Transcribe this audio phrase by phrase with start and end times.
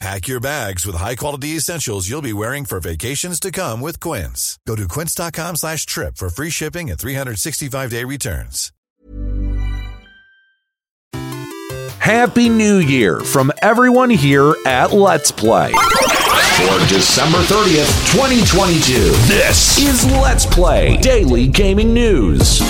[0.00, 4.58] Pack your bags with high-quality essentials you'll be wearing for vacations to come with Quince.
[4.66, 8.70] Go to quince.com slash trip for free shipping and 365-day returns.
[11.98, 15.72] Happy New Year from everyone here at Let's Play.
[15.72, 18.92] For December 30th, 2022,
[19.26, 22.60] this is Let's Play Daily Gaming News.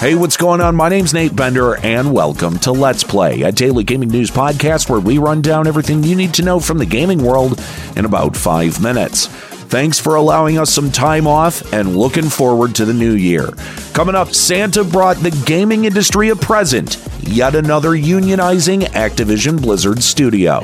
[0.00, 0.76] Hey, what's going on?
[0.76, 4.98] My name's Nate Bender, and welcome to Let's Play, a daily gaming news podcast where
[4.98, 7.62] we run down everything you need to know from the gaming world
[7.96, 9.26] in about five minutes.
[9.26, 13.48] Thanks for allowing us some time off and looking forward to the new year.
[13.92, 20.62] Coming up, Santa brought the gaming industry a present yet another unionizing Activision Blizzard studio.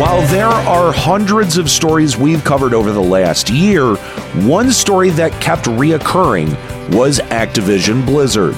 [0.00, 3.96] While there are hundreds of stories we've covered over the last year,
[4.44, 6.50] one story that kept reoccurring
[6.94, 8.54] was Activision Blizzard.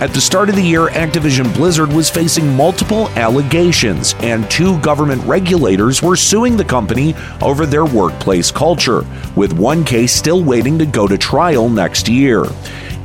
[0.00, 5.22] At the start of the year, Activision Blizzard was facing multiple allegations, and two government
[5.24, 9.06] regulators were suing the company over their workplace culture,
[9.36, 12.44] with one case still waiting to go to trial next year.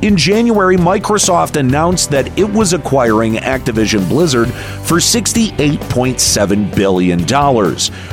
[0.02, 7.20] In January, Microsoft announced that it was acquiring Activision Blizzard for $68.7 billion,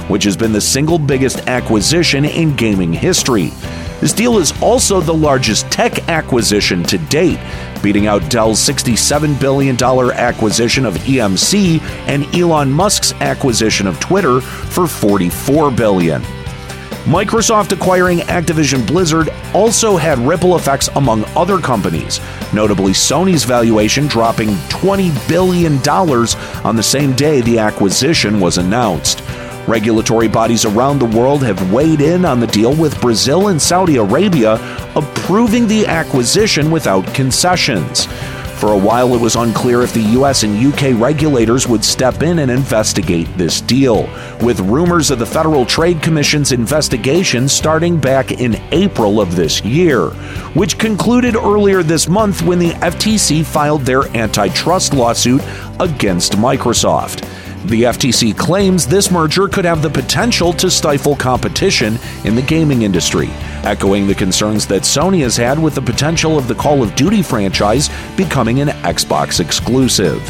[0.07, 3.51] which has been the single biggest acquisition in gaming history.
[4.01, 7.39] This deal is also the largest tech acquisition to date,
[7.81, 14.87] beating out Dell's $67 billion acquisition of EMC and Elon Musk's acquisition of Twitter for
[14.87, 16.21] 44 billion.
[17.05, 22.19] Microsoft acquiring Activision Blizzard also had ripple effects among other companies,
[22.51, 25.77] notably Sony's valuation dropping $20 billion
[26.65, 29.21] on the same day the acquisition was announced.
[29.67, 33.95] Regulatory bodies around the world have weighed in on the deal, with Brazil and Saudi
[33.95, 34.55] Arabia
[34.95, 38.07] approving the acquisition without concessions.
[38.59, 42.39] For a while, it was unclear if the US and UK regulators would step in
[42.39, 44.03] and investigate this deal,
[44.41, 50.09] with rumors of the Federal Trade Commission's investigation starting back in April of this year,
[50.53, 55.41] which concluded earlier this month when the FTC filed their antitrust lawsuit
[55.79, 57.27] against Microsoft.
[57.65, 62.83] The FTC claims this merger could have the potential to stifle competition in the gaming
[62.83, 63.29] industry,
[63.63, 67.23] echoing the concerns that Sony has had with the potential of the Call of Duty
[67.23, 70.23] franchise becoming an Xbox exclusive.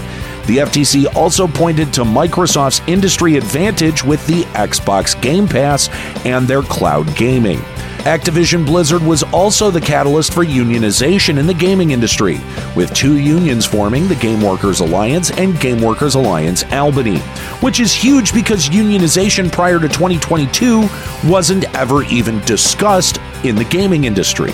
[0.48, 5.90] The FTC also pointed to Microsoft's industry advantage with the Xbox Game Pass
[6.26, 7.60] and their cloud gaming.
[8.06, 12.40] Activision Blizzard was also the catalyst for unionization in the gaming industry,
[12.76, 17.18] with two unions forming the Game Workers Alliance and Game Workers Alliance Albany,
[17.62, 20.88] which is huge because unionization prior to 2022
[21.28, 24.54] wasn't ever even discussed in the gaming industry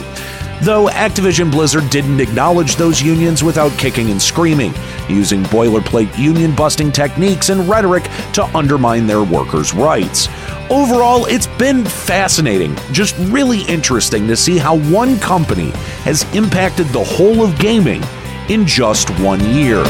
[0.62, 4.74] though Activision Blizzard didn't acknowledge those unions without kicking and screaming,
[5.10, 8.04] using boilerplate union busting techniques and rhetoric
[8.34, 10.28] to undermine their workers' rights.
[10.69, 15.72] Overall, it's been fascinating, just really interesting to see how one company
[16.04, 18.04] has impacted the whole of gaming
[18.50, 19.84] in just one year.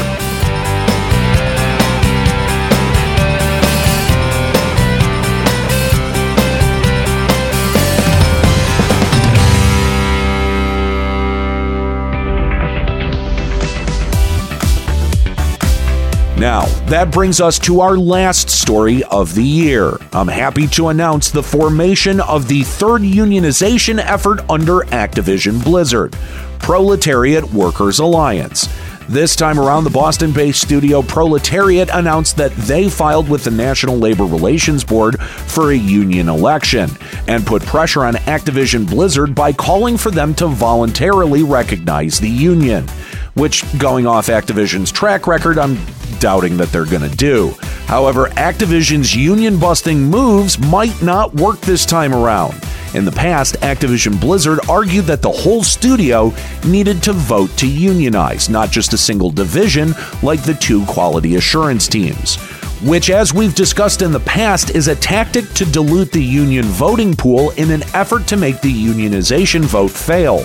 [16.42, 19.96] Now, that brings us to our last story of the year.
[20.12, 26.16] I'm happy to announce the formation of the third unionization effort under Activision Blizzard
[26.58, 28.68] Proletariat Workers Alliance.
[29.08, 33.96] This time around, the Boston based studio Proletariat announced that they filed with the National
[33.96, 36.90] Labor Relations Board for a union election
[37.28, 42.88] and put pressure on Activision Blizzard by calling for them to voluntarily recognize the union.
[43.34, 45.78] Which, going off Activision's track record, I'm
[46.22, 47.50] doubting that they're going to do.
[47.86, 52.54] However, Activision's union busting moves might not work this time around.
[52.94, 56.32] In the past, Activision Blizzard argued that the whole studio
[56.64, 61.88] needed to vote to unionize, not just a single division like the two quality assurance
[61.88, 62.36] teams.
[62.84, 67.16] Which, as we've discussed in the past, is a tactic to dilute the union voting
[67.16, 70.44] pool in an effort to make the unionization vote fail.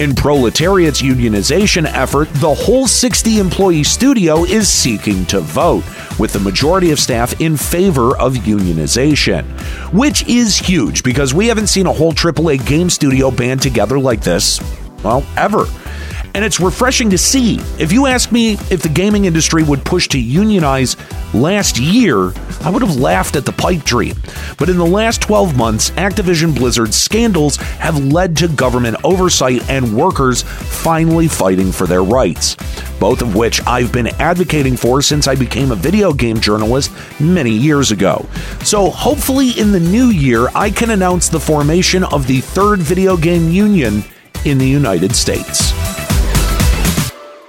[0.00, 5.84] In Proletariat's unionization effort, the whole 60 employee studio is seeking to vote,
[6.18, 9.44] with the majority of staff in favor of unionization.
[9.92, 14.22] Which is huge because we haven't seen a whole AAA game studio band together like
[14.22, 14.58] this,
[15.04, 15.66] well, ever
[16.34, 17.58] and it's refreshing to see.
[17.78, 20.96] If you ask me if the gaming industry would push to unionize
[21.34, 22.32] last year,
[22.62, 24.14] I would have laughed at the pipe dream.
[24.58, 29.96] But in the last 12 months, Activision Blizzard's scandals have led to government oversight and
[29.96, 32.56] workers finally fighting for their rights,
[32.98, 37.52] both of which I've been advocating for since I became a video game journalist many
[37.52, 38.26] years ago.
[38.62, 43.16] So hopefully in the new year, I can announce the formation of the third video
[43.16, 44.04] game union
[44.44, 45.79] in the United States.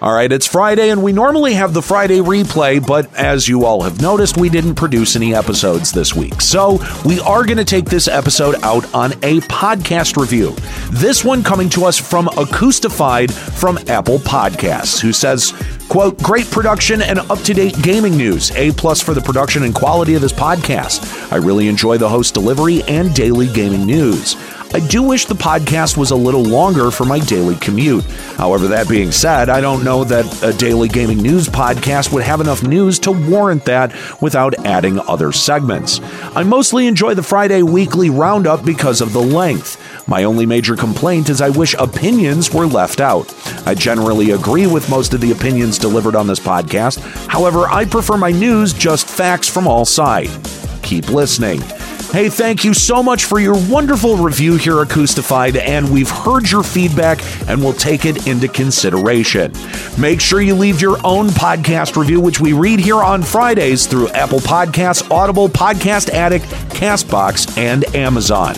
[0.02, 3.84] All right, it's Friday, and we normally have the Friday replay, but as you all
[3.84, 6.42] have noticed, we didn't produce any episodes this week.
[6.42, 10.56] So we are going to take this episode out on a podcast review.
[10.90, 15.54] This one coming to us from Acoustified from Apple Podcasts, who says,
[15.88, 18.50] quote, great production and up-to-date gaming news.
[18.56, 21.32] A plus for the production and quality of this podcast.
[21.32, 24.36] I really enjoy the host delivery and daily gaming news.
[24.74, 28.06] I do wish the podcast was a little longer for my daily commute.
[28.38, 32.40] However, that being said, I don't know that a daily gaming news podcast would have
[32.40, 36.00] enough news to warrant that without adding other segments.
[36.36, 39.78] I mostly enjoy the Friday weekly roundup because of the length.
[40.08, 43.34] My only major complaint is I wish opinions were left out.
[43.68, 47.00] I generally agree with most of the opinions delivered on this podcast.
[47.28, 50.38] However, I prefer my news just facts from all sides.
[50.82, 51.62] Keep listening.
[52.12, 56.62] Hey, thank you so much for your wonderful review here, Acoustified, and we've heard your
[56.62, 59.54] feedback and we'll take it into consideration.
[59.98, 64.10] Make sure you leave your own podcast review, which we read here on Fridays through
[64.10, 66.44] Apple Podcasts, Audible, Podcast Addict,
[66.74, 68.58] Castbox, and Amazon.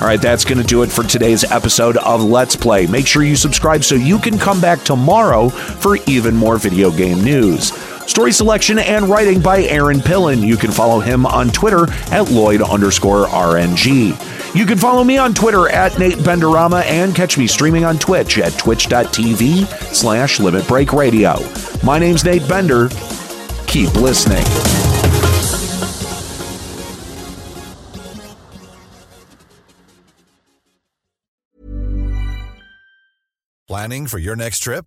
[0.00, 2.86] All right, that's going to do it for today's episode of Let's Play.
[2.86, 7.22] Make sure you subscribe so you can come back tomorrow for even more video game
[7.22, 7.72] news.
[8.06, 10.40] Story selection and writing by Aaron Pillen.
[10.46, 14.54] You can follow him on Twitter at Lloyd underscore RNG.
[14.54, 18.38] You can follow me on Twitter at Nate Benderama and catch me streaming on Twitch
[18.38, 21.34] at twitch.tv slash Limit Break Radio.
[21.84, 22.88] My name's Nate Bender.
[23.66, 24.44] Keep listening.
[33.68, 34.86] Planning for your next trip?